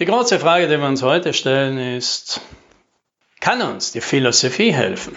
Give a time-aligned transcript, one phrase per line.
[0.00, 2.40] Die große Frage, die wir uns heute stellen, ist,
[3.38, 5.16] kann uns die Philosophie helfen,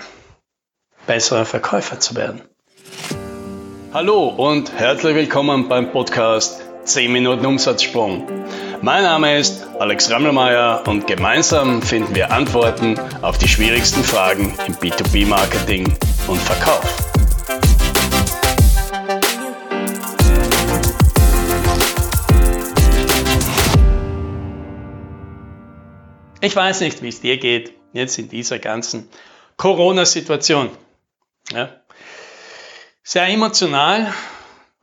[1.07, 2.43] besserer Verkäufer zu werden?
[3.91, 8.27] Hallo und herzlich willkommen beim Podcast 10 Minuten Umsatzsprung.
[8.83, 14.75] Mein Name ist Alex Rammelmeier und gemeinsam finden wir Antworten auf die schwierigsten Fragen im
[14.75, 15.91] B2B-Marketing
[16.27, 17.06] und Verkauf.
[26.39, 29.09] Ich weiß nicht, wie es dir geht, jetzt in dieser ganzen
[29.57, 30.69] Corona-Situation.
[31.51, 31.69] Ja.
[33.01, 34.13] Sehr emotional,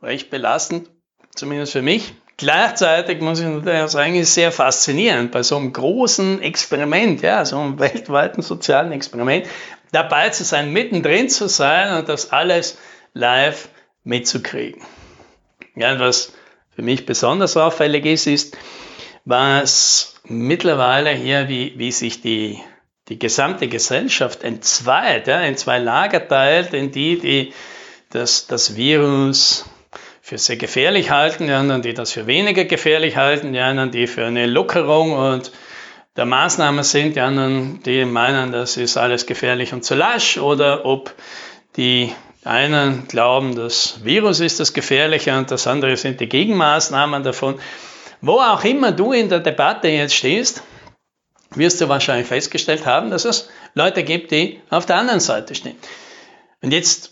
[0.01, 0.89] recht belastend,
[1.33, 2.13] zumindest für mich.
[2.37, 7.57] Gleichzeitig muss ich natürlich sagen, ist sehr faszinierend bei so einem großen Experiment, ja, so
[7.57, 9.47] einem weltweiten sozialen Experiment,
[9.93, 12.77] dabei zu sein, mittendrin zu sein und das alles
[13.13, 13.69] live
[14.03, 14.81] mitzukriegen.
[15.75, 16.33] Ja, was
[16.75, 18.57] für mich besonders auffällig ist, ist,
[19.25, 22.59] was mittlerweile hier, wie, wie sich die,
[23.09, 27.53] die gesamte Gesellschaft entzweit, ja, in zwei Lager teilt, in die, die
[28.11, 29.65] das, das Virus
[30.21, 34.07] für sehr gefährlich halten, die anderen, die das für weniger gefährlich halten, die anderen, die
[34.07, 35.51] für eine Lockerung und
[36.15, 40.85] der Maßnahme sind, die anderen, die meinen, das ist alles gefährlich und zu lasch, oder
[40.85, 41.13] ob
[41.77, 47.59] die einen glauben, das Virus ist das Gefährliche und das andere sind die Gegenmaßnahmen davon.
[48.25, 50.63] Wo auch immer du in der Debatte jetzt stehst,
[51.51, 55.75] wirst du wahrscheinlich festgestellt haben, dass es Leute gibt, die auf der anderen Seite stehen.
[56.63, 57.11] Und jetzt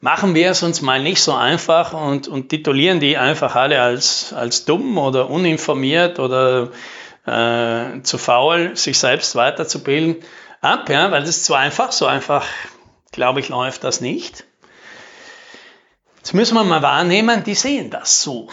[0.00, 4.34] machen wir es uns mal nicht so einfach und, und titulieren die einfach alle als,
[4.34, 6.70] als dumm oder uninformiert oder
[7.24, 10.16] äh, zu faul, sich selbst weiterzubilden,
[10.60, 12.44] ab, ja, weil das ist zu einfach, so einfach,
[13.10, 14.44] glaube ich, läuft das nicht.
[16.18, 18.50] Jetzt müssen wir mal wahrnehmen, die sehen das so.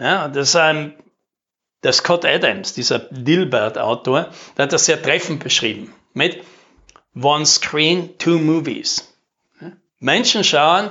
[0.00, 0.94] Ja, das ist ein,
[1.82, 6.42] der Scott Adams, dieser Dilbert-Autor, der hat das sehr treffend beschrieben mit
[7.14, 9.14] One Screen, Two Movies.
[9.98, 10.90] Menschen schauen,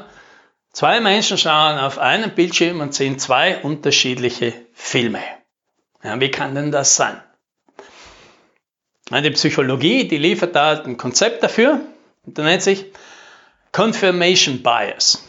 [0.72, 5.24] zwei Menschen schauen auf einen Bildschirm und sehen zwei unterschiedliche Filme.
[6.04, 7.20] Ja, wie kann denn das sein?
[9.10, 11.82] Die Psychologie, die liefert da ein Konzept dafür,
[12.28, 12.86] und das nennt sich
[13.72, 15.28] Confirmation Bias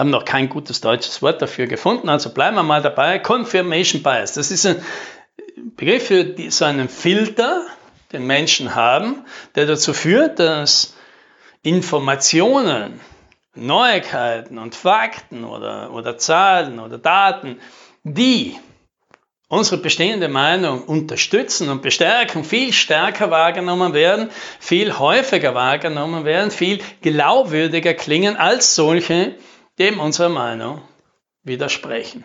[0.00, 3.18] haben noch kein gutes deutsches Wort dafür gefunden, also bleiben wir mal dabei.
[3.18, 4.82] Confirmation Bias, das ist ein
[5.76, 7.66] Begriff für so einen Filter,
[8.12, 9.24] den Menschen haben,
[9.54, 10.96] der dazu führt, dass
[11.62, 12.98] Informationen,
[13.54, 17.60] Neuigkeiten und Fakten oder, oder Zahlen oder Daten,
[18.02, 18.56] die
[19.48, 24.30] unsere bestehende Meinung unterstützen und bestärken, viel stärker wahrgenommen werden,
[24.60, 29.34] viel häufiger wahrgenommen werden, viel glaubwürdiger klingen als solche,
[29.80, 30.82] dem unserer Meinung
[31.42, 32.24] widersprechen.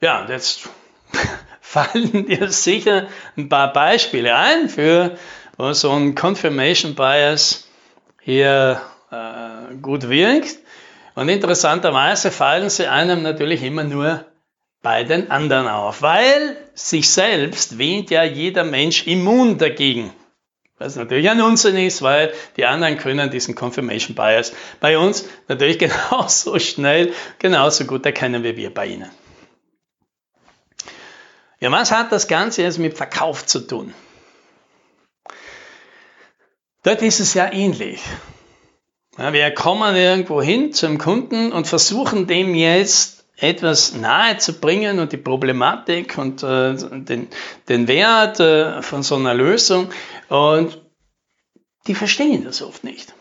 [0.00, 0.68] Ja, und jetzt
[1.60, 5.16] fallen dir sicher ein paar Beispiele ein für
[5.56, 7.68] wo so ein Confirmation Bias
[8.20, 8.80] hier
[9.10, 10.58] äh, gut wirkt.
[11.14, 14.24] Und interessanterweise fallen sie einem natürlich immer nur
[14.80, 20.12] bei den anderen auf, weil sich selbst wähnt ja jeder Mensch immun dagegen.
[20.82, 25.78] Was natürlich ein Unsinn ist, weil die anderen können diesen Confirmation Bias bei uns natürlich
[26.10, 29.08] genauso schnell, genauso gut erkennen wie wir bei ihnen.
[31.60, 33.94] Ja, was hat das Ganze jetzt mit Verkauf zu tun?
[36.82, 38.02] Dort ist es ja ähnlich.
[39.16, 45.00] Ja, wir kommen irgendwo hin zum Kunden und versuchen dem jetzt etwas nahe zu bringen
[45.00, 47.28] und die Problematik und äh, den,
[47.68, 49.90] den Wert äh, von so einer Lösung.
[50.28, 50.80] Und
[51.88, 53.14] die verstehen das oft nicht.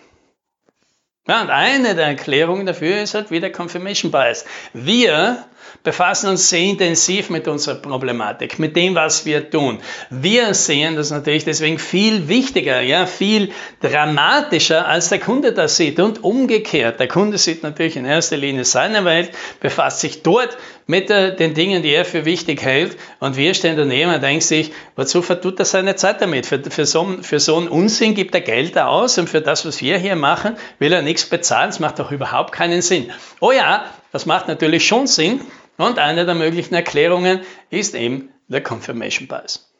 [1.27, 4.43] Ja, und eine der Erklärungen dafür ist halt wieder Confirmation Bias.
[4.73, 5.45] Wir
[5.83, 9.79] befassen uns sehr intensiv mit unserer Problematik, mit dem, was wir tun.
[10.09, 13.51] Wir sehen das natürlich deswegen viel wichtiger, ja, viel
[13.81, 15.99] dramatischer, als der Kunde das sieht.
[15.99, 20.57] Und umgekehrt, der Kunde sieht natürlich in erster Linie seine Welt, befasst sich dort
[20.91, 22.97] mit äh, den Dingen, die er für wichtig hält.
[23.19, 26.45] Und wir stehen daneben und denken sich, wozu vertut er seine Zeit damit?
[26.45, 29.81] Für, für, so, für so einen Unsinn gibt er Geld aus und für das, was
[29.81, 31.69] wir hier machen, will er nichts bezahlen.
[31.69, 33.09] Das macht doch überhaupt keinen Sinn.
[33.39, 35.39] Oh ja, das macht natürlich schon Sinn.
[35.77, 37.39] Und eine der möglichen Erklärungen
[37.69, 39.71] ist eben der Confirmation Bias.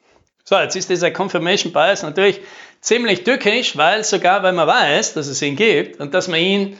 [0.44, 2.40] So, jetzt ist dieser Confirmation Bias natürlich
[2.80, 6.78] ziemlich tückisch, weil sogar wenn man weiß, dass es ihn gibt und dass man ihn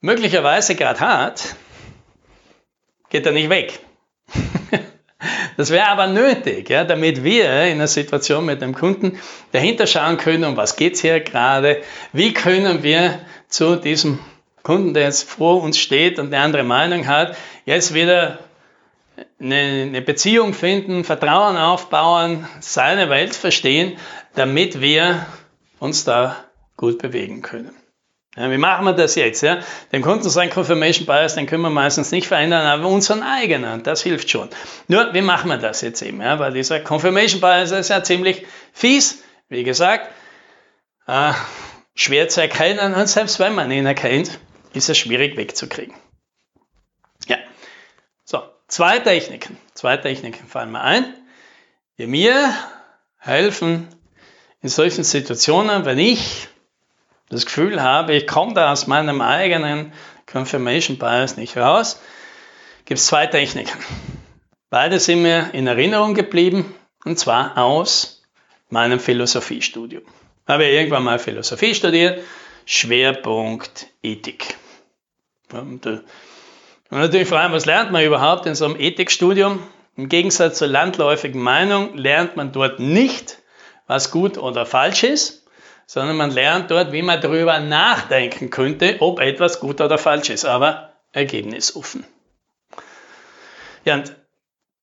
[0.00, 1.54] möglicherweise gerade hat,
[3.10, 3.80] geht er nicht weg.
[5.56, 9.18] Das wäre aber nötig, ja, damit wir in einer Situation mit dem Kunden
[9.52, 11.82] dahinter schauen können, um was geht es hier gerade,
[12.14, 14.18] wie können wir zu diesem
[14.62, 17.36] Kunden, der jetzt vor uns steht und eine andere Meinung hat,
[17.66, 18.38] jetzt wieder
[19.38, 23.98] eine Beziehung finden, Vertrauen aufbauen, seine Welt verstehen,
[24.34, 25.26] damit wir
[25.78, 26.36] uns da
[26.76, 27.79] gut bewegen können.
[28.36, 29.42] Ja, wie machen wir das jetzt?
[29.42, 29.60] Ja?
[29.92, 34.02] Den Kunden sein Confirmation Bias, den können wir meistens nicht verändern, aber unseren eigenen, das
[34.02, 34.48] hilft schon.
[34.86, 36.20] Nur, wie machen wir das jetzt eben?
[36.20, 36.38] Ja?
[36.38, 40.12] Weil dieser Confirmation Bias ist ja ziemlich fies, wie gesagt,
[41.08, 41.32] äh,
[41.94, 44.38] schwer zu erkennen und selbst wenn man ihn erkennt,
[44.74, 45.94] ist er schwierig wegzukriegen.
[47.26, 47.36] Ja,
[48.24, 51.04] so, zwei Techniken, zwei Techniken fallen mir ein,
[51.98, 52.54] die mir
[53.18, 53.88] helfen
[54.62, 56.48] in solchen Situationen, wenn ich
[57.30, 59.92] das Gefühl habe, ich komme da aus meinem eigenen
[60.30, 62.00] Confirmation Bias nicht raus,
[62.84, 63.78] gibt es zwei Techniken.
[64.68, 66.74] Beide sind mir in Erinnerung geblieben
[67.04, 68.22] und zwar aus
[68.68, 70.02] meinem Philosophiestudium.
[70.46, 72.22] Habe ich irgendwann mal Philosophie studiert,
[72.66, 74.56] Schwerpunkt Ethik.
[75.52, 76.00] Und, äh,
[76.90, 79.62] und natürlich fragen, was lernt man überhaupt in so einem Ethikstudium?
[79.96, 83.38] Im Gegensatz zur landläufigen Meinung lernt man dort nicht,
[83.86, 85.39] was gut oder falsch ist,
[85.92, 90.44] sondern man lernt dort, wie man darüber nachdenken könnte, ob etwas gut oder falsch ist,
[90.44, 92.04] aber ergebnisoffen.
[93.84, 94.14] Ja, und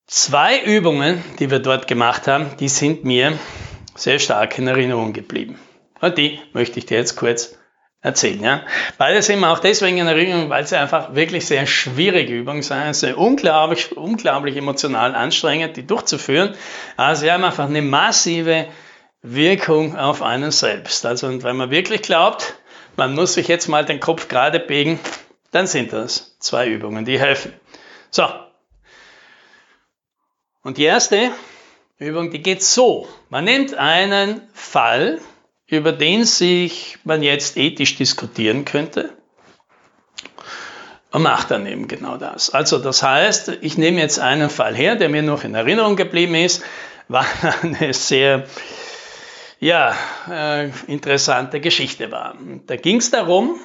[0.06, 3.40] zwei Übungen, die wir dort gemacht haben, die sind mir
[3.96, 5.58] sehr stark in Erinnerung geblieben.
[6.02, 7.58] Und die möchte ich dir jetzt kurz
[8.02, 8.44] erzählen.
[8.44, 8.62] Ja.
[8.98, 12.94] Beide sind mir auch deswegen in Erinnerung, weil sie einfach wirklich sehr schwierige Übungen sind,
[12.94, 16.54] sehr unglaublich, unglaublich emotional anstrengend, die durchzuführen.
[16.98, 18.68] Also sie haben einfach eine massive
[19.22, 21.06] Wirkung auf einen selbst.
[21.06, 22.56] Also und wenn man wirklich glaubt,
[22.96, 25.00] man muss sich jetzt mal den Kopf gerade biegen,
[25.52, 27.54] dann sind das zwei Übungen, die helfen.
[28.12, 28.26] So.
[30.64, 31.32] Und die erste
[31.98, 33.08] Übung, die geht so.
[33.30, 35.20] Man nimmt einen Fall,
[35.68, 39.14] über den sich man jetzt ethisch diskutieren könnte
[41.12, 42.50] und macht dann eben genau das.
[42.50, 46.36] Also das heißt, ich nehme jetzt einen Fall her, der mir noch in Erinnerung geblieben
[46.36, 46.64] ist,
[47.08, 47.26] war
[47.62, 48.46] eine sehr
[49.60, 49.96] ja,
[50.30, 52.36] äh, interessante Geschichte war.
[52.66, 53.60] Da ging es darum,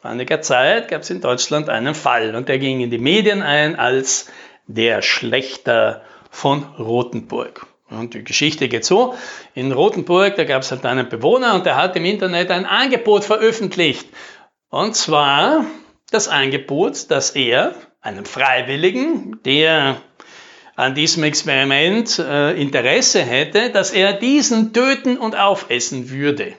[0.00, 3.42] vor einiger Zeit gab es in Deutschland einen Fall und der ging in die Medien
[3.42, 4.30] ein als
[4.66, 7.66] der Schlechter von Rothenburg.
[7.88, 9.14] Und die Geschichte geht so,
[9.54, 13.24] in Rothenburg, da gab es halt einen Bewohner und der hat im Internet ein Angebot
[13.24, 14.08] veröffentlicht.
[14.70, 15.66] Und zwar
[16.10, 19.98] das Angebot, dass er einen Freiwilligen, der
[20.74, 26.54] an diesem Experiment äh, Interesse hätte, dass er diesen töten und aufessen würde.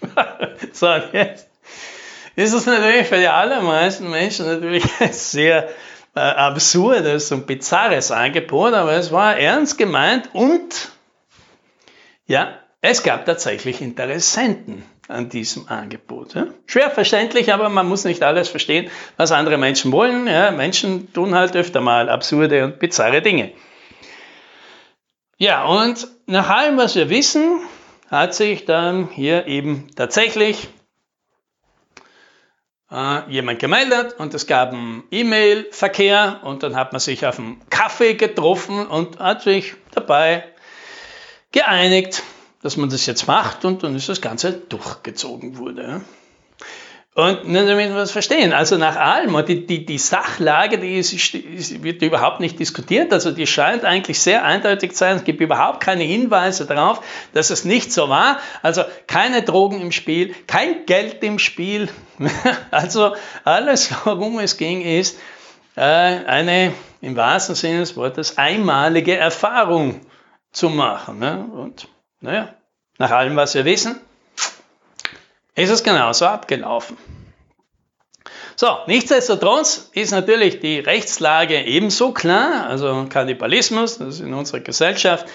[0.72, 1.48] so, jetzt
[2.36, 5.68] ist es natürlich für die allermeisten Menschen natürlich sehr
[6.14, 10.90] äh, absurdes und bizarres Angebot, aber es war ernst gemeint und
[12.26, 16.34] ja, es gab tatsächlich Interessenten an diesem Angebot.
[16.34, 16.46] Ja.
[16.66, 20.26] Schwer verständlich, aber man muss nicht alles verstehen, was andere Menschen wollen.
[20.26, 20.50] Ja.
[20.50, 23.52] Menschen tun halt öfter mal absurde und bizarre Dinge.
[25.36, 27.60] Ja, und nach allem, was wir wissen,
[28.10, 30.68] hat sich dann hier eben tatsächlich
[32.90, 37.60] äh, jemand gemeldet und es gab einen E-Mail-Verkehr und dann hat man sich auf einen
[37.68, 40.44] Kaffee getroffen und hat sich dabei
[41.50, 42.22] geeinigt,
[42.64, 46.00] dass man das jetzt macht und dann ist das Ganze durchgezogen wurde.
[47.14, 51.12] Und nur damit wir das verstehen, also nach allem, die, die, die Sachlage, die ist,
[51.12, 55.42] ist, wird überhaupt nicht diskutiert, also die scheint eigentlich sehr eindeutig zu sein, es gibt
[55.42, 57.02] überhaupt keine Hinweise darauf,
[57.34, 61.90] dass es nicht so war, also keine Drogen im Spiel, kein Geld im Spiel,
[62.70, 65.18] also alles, worum es ging, ist
[65.76, 66.72] äh, eine
[67.02, 70.00] im wahrsten Sinne des Wortes einmalige Erfahrung
[70.50, 71.18] zu machen.
[71.18, 71.46] Ne?
[71.52, 71.88] Und
[72.20, 72.54] naja,
[72.98, 74.00] nach allem, was wir wissen,
[75.54, 76.96] ist es genauso abgelaufen.
[78.56, 85.26] So, nichtsdestotrotz ist natürlich die Rechtslage ebenso klar, also Kannibalismus, das ist in unserer Gesellschaft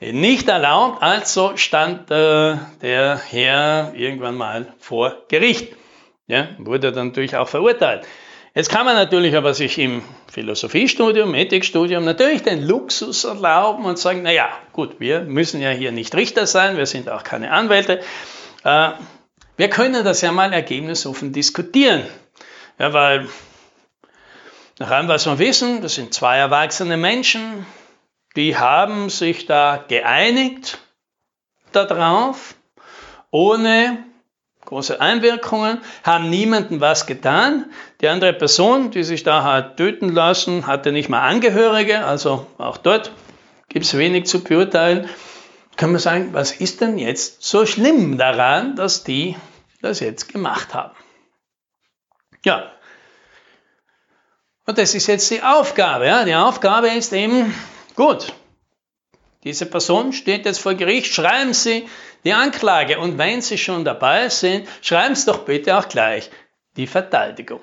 [0.00, 5.76] nicht erlaubt, also stand äh, der Herr irgendwann mal vor Gericht.
[6.26, 8.06] Ja, wurde dann natürlich auch verurteilt.
[8.54, 14.22] Jetzt kann man natürlich aber sich im Philosophiestudium, Ethikstudium natürlich den Luxus erlauben und sagen,
[14.22, 18.02] naja, gut, wir müssen ja hier nicht Richter sein, wir sind auch keine Anwälte.
[18.62, 18.90] Äh,
[19.56, 22.06] wir können das ja mal ergebnisoffen diskutieren.
[22.78, 23.26] Ja, weil
[24.78, 27.64] nach allem, was wir wissen, das sind zwei erwachsene Menschen,
[28.36, 30.78] die haben sich da geeinigt
[31.72, 32.54] darauf,
[33.30, 34.04] ohne
[34.72, 37.66] große Einwirkungen, haben niemandem was getan.
[38.00, 42.78] Die andere Person, die sich da hat töten lassen, hatte nicht mal Angehörige, also auch
[42.78, 43.12] dort
[43.68, 45.10] gibt es wenig zu beurteilen.
[45.76, 49.36] Können wir sagen, was ist denn jetzt so schlimm daran, dass die
[49.82, 50.94] das jetzt gemacht haben?
[52.42, 52.72] Ja.
[54.64, 56.06] Und das ist jetzt die Aufgabe.
[56.06, 56.24] Ja?
[56.24, 57.54] Die Aufgabe ist eben,
[57.94, 58.32] gut,
[59.44, 61.88] diese Person steht jetzt vor Gericht, schreiben Sie
[62.24, 62.98] die Anklage.
[62.98, 66.30] Und wenn Sie schon dabei sind, schreiben Sie doch bitte auch gleich
[66.76, 67.60] die Verteidigung.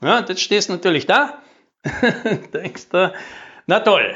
[0.00, 1.42] Ja, jetzt stehst du natürlich da,
[2.52, 3.12] denkst du,
[3.66, 4.14] na toll,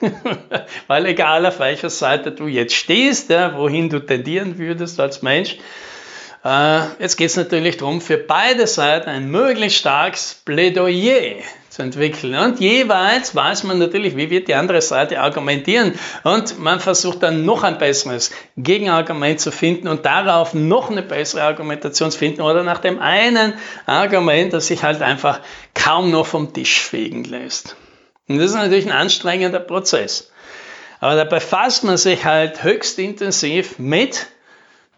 [0.86, 5.58] weil egal auf welcher Seite du jetzt stehst, ja, wohin du tendieren würdest als Mensch,
[6.44, 12.34] jetzt geht es natürlich darum, für beide Seiten ein möglichst starkes Plädoyer zu entwickeln.
[12.34, 15.98] Und jeweils weiß man natürlich, wie wird die andere Seite argumentieren.
[16.24, 21.42] Und man versucht dann noch ein besseres Gegenargument zu finden und darauf noch eine bessere
[21.42, 23.54] Argumentation zu finden oder nach dem einen
[23.86, 25.40] Argument, das sich halt einfach
[25.74, 27.76] kaum noch vom Tisch fegen lässt.
[28.28, 30.30] Und das ist natürlich ein anstrengender Prozess.
[31.00, 34.26] Aber da befasst man sich halt höchst intensiv mit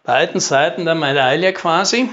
[0.03, 2.09] beiden Seiten der Medaille quasi.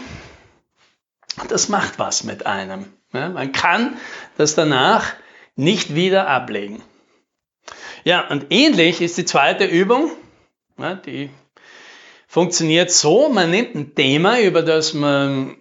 [1.48, 2.92] Das macht was mit einem.
[3.12, 3.96] Ja, man kann
[4.36, 5.14] das danach
[5.56, 6.82] nicht wieder ablegen.
[8.04, 10.10] Ja, und ähnlich ist die zweite Übung.
[10.78, 11.30] Ja, die
[12.26, 15.56] funktioniert so, man nimmt ein Thema, über das man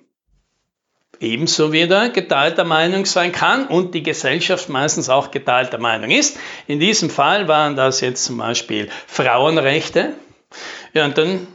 [1.20, 6.38] ebenso wieder geteilter Meinung sein kann und die Gesellschaft meistens auch geteilter Meinung ist.
[6.68, 10.14] In diesem Fall waren das jetzt zum Beispiel Frauenrechte.
[10.94, 11.48] Ja, und dann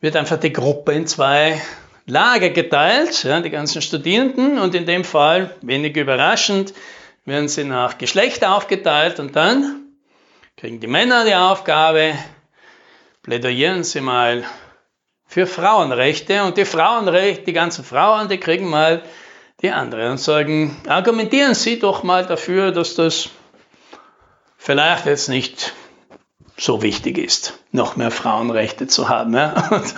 [0.00, 1.60] wird einfach die Gruppe in zwei
[2.06, 6.74] Lager geteilt, ja, die ganzen Studierenden, und in dem Fall, wenig überraschend,
[7.24, 9.82] werden sie nach Geschlecht aufgeteilt und dann
[10.56, 12.14] kriegen die Männer die Aufgabe,
[13.22, 14.44] plädieren sie mal
[15.30, 16.42] für Frauenrechte.
[16.42, 19.02] Und die Frauenrechte, die ganzen Frauen, die kriegen mal
[19.62, 20.12] die anderen.
[20.12, 23.30] Und sagen, argumentieren Sie doch mal dafür, dass das
[24.58, 25.72] vielleicht jetzt nicht
[26.60, 29.34] so wichtig ist, noch mehr Frauenrechte zu haben.
[29.34, 29.54] Ja?
[29.70, 29.94] Und,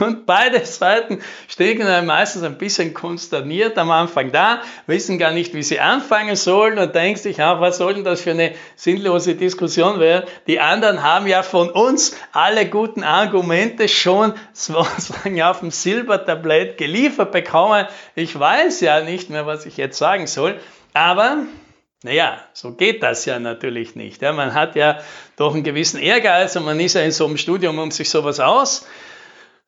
[0.00, 1.18] und, beide Seiten
[1.48, 6.36] stehen dann meistens ein bisschen konsterniert am Anfang da, wissen gar nicht, wie sie anfangen
[6.36, 10.24] sollen und denken sich, ja, was soll denn das für eine sinnlose Diskussion werden?
[10.46, 17.32] Die anderen haben ja von uns alle guten Argumente schon sozusagen auf dem Silbertablett geliefert
[17.32, 17.86] bekommen.
[18.14, 20.60] Ich weiß ja nicht mehr, was ich jetzt sagen soll,
[20.92, 21.38] aber
[22.04, 24.20] naja, so geht das ja natürlich nicht.
[24.20, 25.00] Ja, man hat ja
[25.36, 28.40] doch einen gewissen Ehrgeiz und man ist ja in so einem Studium, um sich sowas
[28.40, 28.86] aus,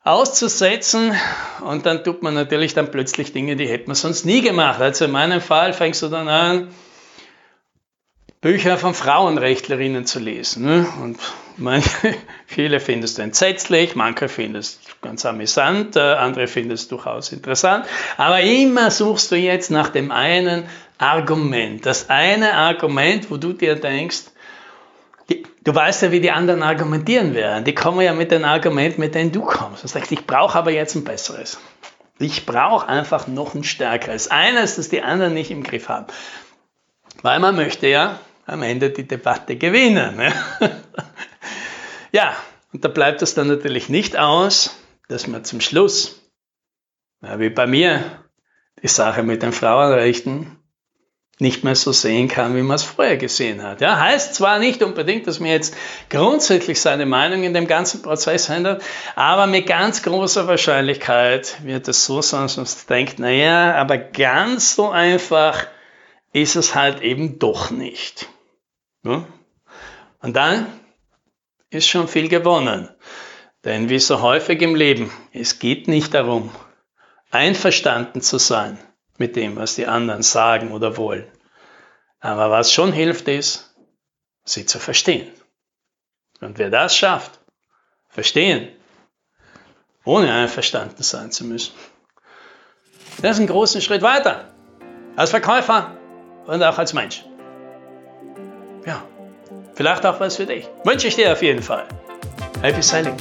[0.04, 1.14] auszusetzen
[1.62, 4.82] und dann tut man natürlich dann plötzlich Dinge, die hätte man sonst nie gemacht.
[4.82, 6.68] Also in meinem Fall fängst du dann an,
[8.42, 10.66] Bücher von Frauenrechtlerinnen zu lesen.
[10.66, 10.86] Ne?
[11.02, 11.18] Und
[11.56, 12.14] manche,
[12.46, 17.86] viele findest du entsetzlich, manche findest du ganz amüsant, äh, andere findest du durchaus interessant.
[18.18, 21.84] Aber immer suchst du jetzt nach dem einen Argument.
[21.84, 24.24] Das eine Argument, wo du dir denkst,
[25.28, 27.64] die, du weißt ja, wie die anderen argumentieren werden.
[27.64, 29.84] Die kommen ja mit den Argumenten, mit denen du kommst.
[29.84, 31.58] Du sagst, ich brauche aber jetzt ein besseres.
[32.18, 34.30] Ich brauche einfach noch ein stärkeres.
[34.30, 36.06] Eines, das die anderen nicht im Griff haben.
[37.22, 40.16] Weil man möchte ja am Ende die Debatte gewinnen.
[40.16, 40.32] Ne?
[42.12, 42.34] ja,
[42.72, 44.76] und da bleibt es dann natürlich nicht aus,
[45.08, 46.22] dass man zum Schluss,
[47.20, 48.22] wie bei mir,
[48.82, 50.58] die Sache mit den Frauenrechten
[51.38, 53.82] nicht mehr so sehen kann, wie man es vorher gesehen hat.
[53.82, 55.76] Ja, heißt zwar nicht unbedingt, dass mir jetzt
[56.08, 58.82] grundsätzlich seine Meinung in dem ganzen Prozess ändert,
[59.16, 64.74] aber mit ganz großer Wahrscheinlichkeit wird es so sein, dass man denkt, naja, aber ganz
[64.74, 65.66] so einfach
[66.32, 68.28] ist es halt eben doch nicht.
[69.04, 69.26] Ja?
[70.22, 70.66] Und dann
[71.68, 72.88] ist schon viel gewonnen.
[73.64, 76.50] Denn wie so häufig im Leben, es geht nicht darum,
[77.30, 78.78] einverstanden zu sein
[79.18, 81.26] mit dem, was die anderen sagen oder wollen.
[82.20, 83.74] Aber was schon hilft, ist,
[84.44, 85.30] sie zu verstehen.
[86.40, 87.40] Und wer das schafft,
[88.08, 88.68] verstehen,
[90.04, 91.74] ohne einverstanden sein zu müssen,
[93.22, 94.52] der ist einen großen Schritt weiter.
[95.16, 95.96] Als Verkäufer
[96.46, 97.24] und auch als Mensch.
[98.84, 99.02] Ja,
[99.74, 100.68] vielleicht auch was für dich.
[100.84, 101.88] Wünsche ich dir auf jeden Fall.
[102.60, 103.16] Happy Sailing.